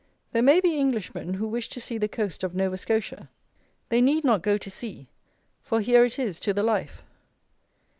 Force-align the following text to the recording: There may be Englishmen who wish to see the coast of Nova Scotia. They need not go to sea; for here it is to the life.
There 0.31 0.41
may 0.41 0.59
be 0.59 0.79
Englishmen 0.79 1.35
who 1.35 1.47
wish 1.47 1.69
to 1.69 1.79
see 1.79 1.99
the 1.99 2.07
coast 2.07 2.43
of 2.43 2.55
Nova 2.55 2.75
Scotia. 2.75 3.29
They 3.89 4.01
need 4.01 4.23
not 4.23 4.41
go 4.41 4.57
to 4.57 4.69
sea; 4.71 5.09
for 5.61 5.79
here 5.79 6.03
it 6.03 6.17
is 6.17 6.39
to 6.39 6.55
the 6.55 6.63
life. 6.63 7.03